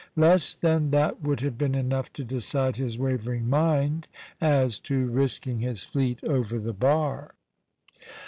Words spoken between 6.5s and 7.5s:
the bar.